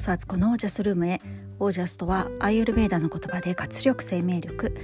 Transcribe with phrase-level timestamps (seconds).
[0.00, 1.20] そアツコのオージャスルームへ
[1.58, 4.74] オージャスとはアイユルベーダの言葉で活力生命力。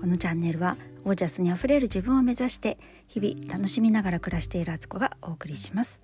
[0.00, 6.00] このチャンネルはオージャスにあふれる自分を目指して日々楽しみながら暮らしているアツコがお送りします。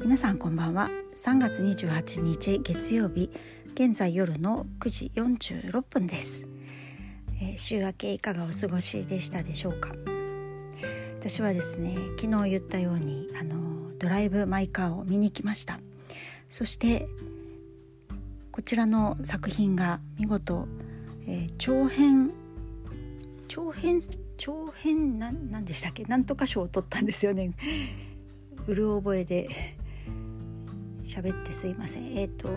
[0.00, 0.88] 皆さんこんばんは。
[1.22, 3.30] 3月28日月曜日
[3.74, 6.46] 現在夜の9時46分です、
[7.42, 9.92] えー、週明けいかがお過ごしでしたでしょうか。
[11.20, 15.78] 私はですね昨日言ったようにあのドライブ・マイ・カーを見に来ました。
[16.48, 17.06] そして
[18.58, 20.66] こちらの作品が見事、
[21.28, 22.32] えー、長編
[23.46, 24.00] 長編
[24.36, 26.02] 長編なんなんでしたっけ？
[26.06, 27.52] なんとか賞を取ったんですよね。
[28.66, 29.48] うる覚えで。
[31.04, 32.18] 喋ってすいません。
[32.18, 32.48] えっ、ー、と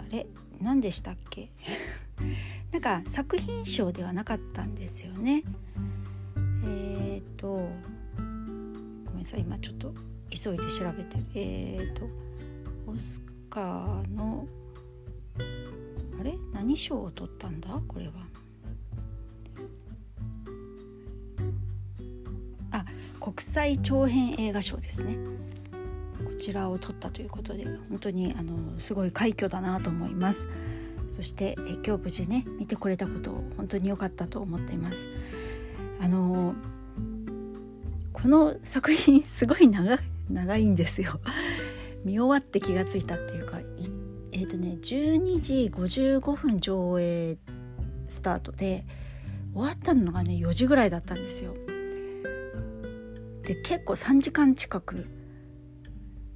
[0.00, 0.26] あれ？
[0.60, 1.48] 何でしたっけ？
[2.72, 5.44] なんか作品賞ではなかったんですよね。
[6.64, 7.60] えっ、ー、とご
[9.12, 9.42] めんなさい。
[9.42, 9.94] 今ちょっと
[10.30, 11.18] 急いで調べて。
[11.36, 12.08] えっ、ー、と
[12.88, 13.22] オス
[13.56, 14.46] カーの
[16.20, 16.34] あれ？
[16.52, 17.80] 何賞を取ったんだ？
[17.88, 18.12] これは。
[22.72, 22.84] あ
[23.18, 25.16] 国際長編映画賞ですね。
[26.22, 30.50] こちらを取ったということで本当にあのすごい快挙だなと思います。
[31.08, 35.08] そしてえ今日無事ね見てこれたことを本当に良かったと思っています。
[36.02, 36.54] あの
[38.12, 41.20] この作品すごい長長いんですよ。
[42.06, 43.58] 見終わって気がついたっていうか
[44.30, 47.36] えっ、ー、とね12時55分上映
[48.08, 48.86] スタートで
[49.52, 51.52] 終わったのがね4時ぐらいだったんですよ。
[53.42, 55.06] で結構3時間近く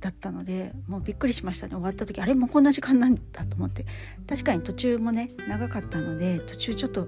[0.01, 1.75] だったのでもうびっくりしましたね。
[1.75, 3.87] 終わった時あれもうこんな時間なんだと思って。
[4.29, 7.07] 確かに途中もね長かったので途中ちょっと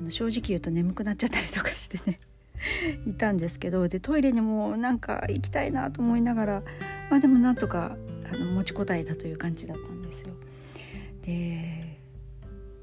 [0.00, 2.20] あの正直言うと眠くなっちゃったりとかしてね。
[3.06, 6.62] いたんですけどでトイレにもなんか行きたいなと思いながら
[7.10, 7.96] まあでもなんとか
[8.30, 10.34] あの持ちこたえたという感じだったんですよ。
[11.22, 11.98] で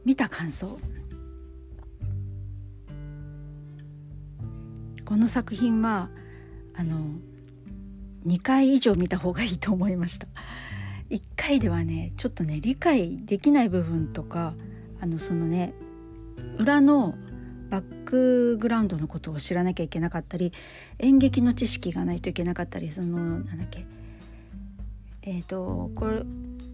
[0.05, 0.79] 見た感想
[5.05, 6.09] この作品は
[6.75, 6.99] あの
[8.25, 10.27] 2回以上見た方がいいと思いました
[11.09, 14.53] 1回ではねちょっとね理解できない部分とか
[15.01, 15.73] あのそのね
[16.57, 17.15] 裏の
[18.09, 20.51] ックグラウンドのことを知らなきゃいけなかったり
[20.97, 23.85] 演劇の知識がないといけなかったりそのなんだっけ
[25.21, 26.23] えーと、これ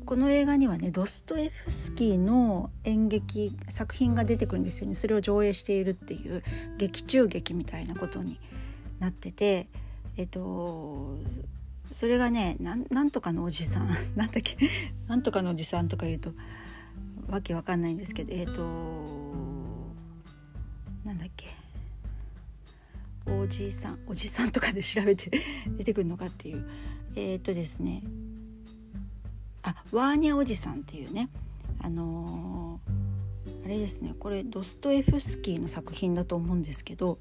[0.05, 4.93] この映画にはねドストエフスキーの演劇作品が出てくるんですよね。
[4.93, 6.43] それを上映しているっていう
[6.77, 8.39] 劇中劇みたいなことに
[8.99, 9.67] なってて
[10.15, 11.17] えっ、ー、と
[11.91, 14.57] それがねなんとかのおじさんなんだっけ
[15.07, 16.31] なんとかのおじさんとか言うと
[17.27, 19.24] わけわかんないんですけどえっ、ー、と
[23.45, 25.29] おじいさんおじさんとかで調べて
[25.77, 26.65] 出てくるのかっていう。
[27.15, 28.01] えっ、とですね。
[29.61, 31.29] あワーニャおじさんっていうね。
[31.77, 34.15] あのー、あれですね。
[34.17, 37.19] これドストエフスキーの作品だと思うんですけど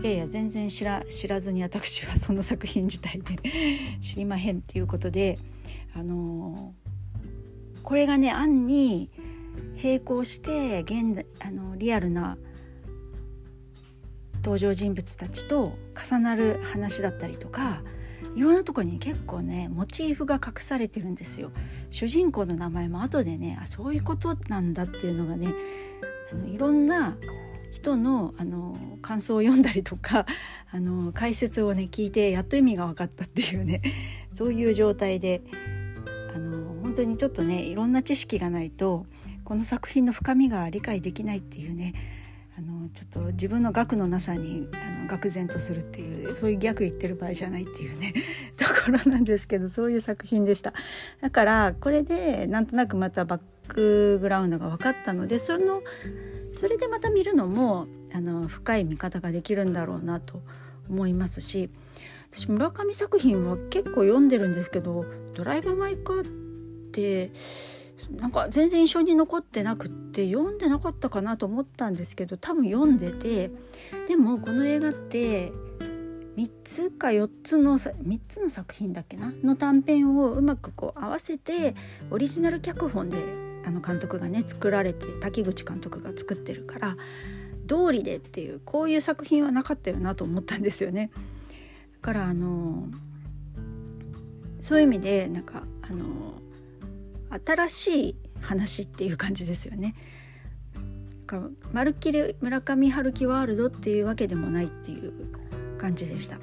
[0.00, 3.36] いやいや全然知ら知らずに私はその作品自体で
[4.00, 5.40] 知りまへんっていうことで
[5.92, 9.10] あのー、これがね案に
[9.82, 12.38] 並行して現あのリアルな
[14.44, 17.82] 登場人物たちと重なる話だったりとか
[18.36, 21.50] いろんなとこに結構ねモチーフが隠されてるんですよ。
[21.90, 25.48] 主人公の名前も後でねあそういうことなんだっていうのがね
[26.32, 27.16] あのいろんな
[27.70, 30.26] 人のあの感想を読んだりとか
[30.70, 33.82] あの解説をね聞いてやっと意味が分かったっていうね
[34.32, 35.42] そういう状態で
[36.34, 39.06] あの本当にちょっとねいろんな知識がないと
[39.44, 42.13] この作品の深みが理解できないっていうね
[42.56, 48.14] あのちょっと自分の額のなさにあの愕然とするっていうそういう逆言ってる場合じゃないっていうね
[48.56, 50.72] ところなんですけどそういう作品でした。
[51.20, 55.82] だからこれでなんとなくまたバックグラウンドが分かったのでその
[56.54, 60.40] それでまた見るのもあの深い見方ができるんだろうなと
[60.88, 61.70] 思いますし
[62.30, 66.26] 私村上作品は結構読んでるんですけど「ドライブ・マイ・カー」っ
[66.92, 67.32] て
[68.10, 73.50] なんか全然印象に残ってなくって読んでなかったかなと思ったんですけど多分読んでて
[74.08, 75.52] でもこの映画って
[76.36, 79.32] 3つか4つの3つの作品だっけな？
[79.42, 81.74] の短編をうまくこう合わせて
[82.10, 83.18] オリジナル脚本で
[83.64, 86.96] あの監督がね作られて滝口監督が作ってるから
[87.66, 91.10] 道理でっていうこういう作品はなかったよなと思ったんですよね。
[91.14, 92.88] だからあの
[94.60, 96.04] そういう意味でなんかあの
[97.44, 99.94] 新しい話っていう感じですよね。
[101.72, 105.12] まるっきり村上春樹ワールドっていうわけでもないっていう
[105.78, 106.38] 感じでした。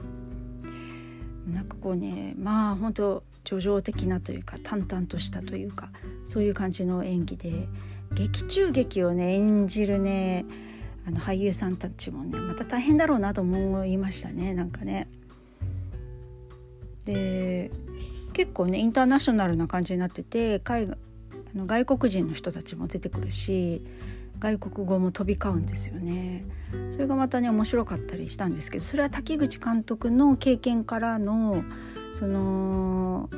[1.47, 5.89] なんかこうねまあ本当叙情的なというか淡々としたというか
[6.25, 7.67] そういう感じの演技で
[8.13, 10.45] 劇中劇をね演じるね
[11.07, 15.07] あの俳優さんたちもねまた大変だろうなと思いましたねなんかね。
[17.05, 17.71] で
[18.33, 20.97] 結構ねインターナショナルな感じになってて海外
[21.53, 23.85] あの外国人の人たちも出てくるし
[24.39, 26.45] 外国語も飛び交うんですよね。
[26.93, 31.63] それがまたね面白かったりしたんですけどそれは滝口監督の経験からの
[32.17, 33.29] その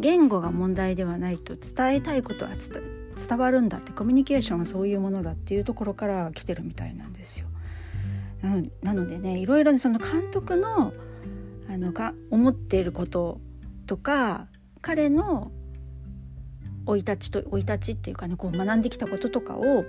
[0.00, 2.50] 言語が問題ではないと伝えたいことは
[3.16, 7.46] 伝わるんだってコミュニケーションはそういうものだっていうところから来てるみたいなんですよ。
[8.82, 10.92] なのでねいろいろその監督の
[11.66, 13.40] あのか思っていること
[13.86, 14.48] とか
[14.80, 15.50] 彼の
[16.86, 19.84] 生い立ちと生い立ちっていうかねこう学んできたこととかを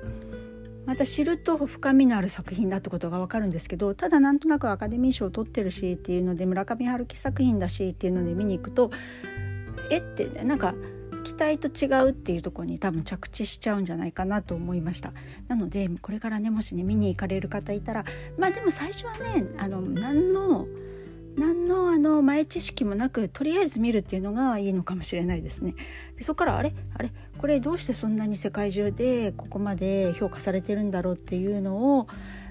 [0.85, 8.91] また知ると深みのある作品だってことが分かるんですけどただなんとなくアカデミー賞を取ってるしっていうので村上春樹作品だしっていうので見に行くと
[9.89, 10.75] えってなんか
[11.23, 15.11] 期待と違うっていうとこに多分着地しちゃうんじゃないかなと思いました。
[15.47, 18.05] なのでこれからねもしね見に行かれる方いたら
[18.37, 20.67] まあでも最初はねあの何の
[21.37, 25.75] 何のあの前知識もなくとりあえず見るっていうのがいいのかもしれないですね。
[26.17, 26.73] でそこからあれ？
[26.93, 27.11] あれ？
[27.37, 32.07] これどうしてそんなに世界中でここまで評価されてるんだろうっていうのを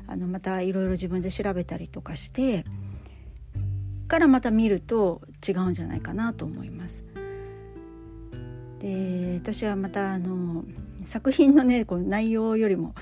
[0.07, 2.65] あのまたいろいろ自分で調べたりとかして
[4.07, 7.05] からまた見ると違うんじゃないかなと思います。
[8.81, 10.63] で私はまたあの
[11.05, 12.95] 作品のねこう内容よりも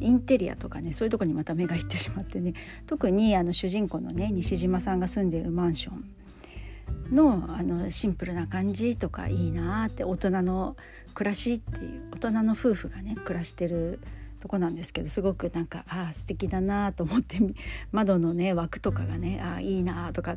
[0.00, 2.54] インテリアとかねそういうとこにまた目がいってしまってね。
[2.86, 10.76] 特にあの主人公のね西島さんが住んでいるマンションのあのシンプルな感じとかいいなって大人の
[11.14, 14.00] 暮らしっていう大人の夫婦がね暮らしてる
[14.40, 17.38] とこなんですけどすごくなんかああ素敵だなと思って
[17.90, 20.36] 窓のね枠とかがねああいいなとか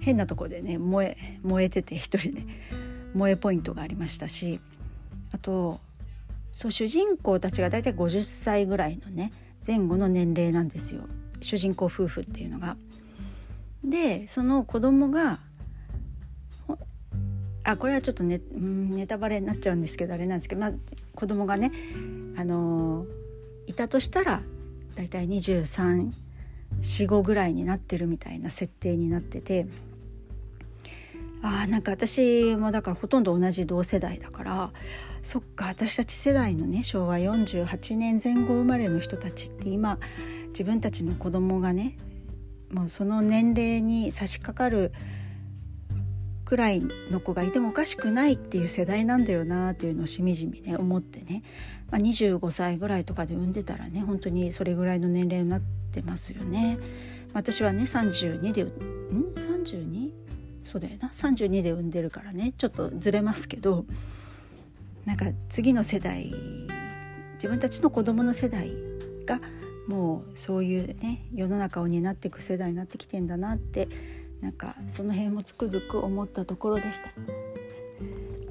[0.00, 2.46] 変なとこでね燃え燃えてて一人で、ね、
[3.14, 4.60] 燃えポイントがありましたし
[5.32, 5.80] あと
[6.52, 9.32] そう主人公たちが大体50歳ぐらいのね
[9.66, 11.02] 前後の年齢なんですよ
[11.40, 12.76] 主人公夫婦っていうのが。
[13.84, 15.40] でその子供が
[17.64, 20.72] あこれはちょっとネネタバレになっちゃうんですけどあれなんですけど、まあ、
[21.14, 21.72] 子供がね
[22.36, 23.06] あの
[23.66, 24.42] いたとしたら
[24.96, 29.66] 大体2345ぐらいになってるみたいな設定になってて
[31.42, 34.72] あなんか私もだからほとんど同じ同世代だから
[35.22, 39.98] そっか私たち世代のね昭和48年前後生まれの人たちって今
[40.48, 41.96] 自分たちの子供がね
[42.72, 44.92] もうその年齢に差し掛かる
[46.44, 51.44] くらいの子がいてもおかしくないっていう世代なんだよなっていうのをしみじみね思ってね、
[51.90, 56.78] まあ、25歳ぐらいとかで産んでたらね本当にそれぐらいの年齢になってますよね。
[57.32, 60.10] 私はね32でん？32?
[60.64, 61.10] そうだよな。
[61.10, 62.52] 32で産んでるからね。
[62.58, 63.84] ちょっとずれますけど。
[65.04, 66.32] なんか次の世代
[67.34, 68.70] 自分たちの子供の世代
[69.24, 69.40] が
[69.88, 73.88] もうそういうね世の中を担っていく世代になってきてんだなって
[74.40, 77.10] なんかその辺もつくづく思ったところでした。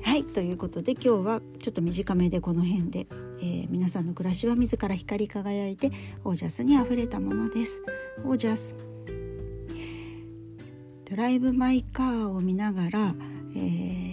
[0.01, 3.07] はいということで今日はちょっと短めでこの辺で、
[3.41, 5.91] えー、皆さんの暮らしは自ら光り輝いて
[6.23, 7.83] オージャスにあふれたものです。
[8.23, 8.75] オージャス
[11.09, 13.15] ドライブ・マイ・カーを見ながら、
[13.55, 14.08] えー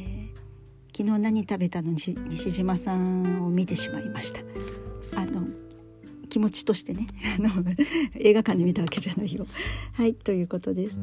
[0.96, 1.90] 昨日何食べたの？
[1.90, 1.96] に
[2.30, 4.40] 西島さんを見てしまいました。
[5.14, 5.46] あの
[6.30, 7.06] 気持ちとしてね。
[7.38, 7.50] あの
[8.18, 9.46] 映画館で見たわけじゃないよ。
[9.92, 10.98] はいということです。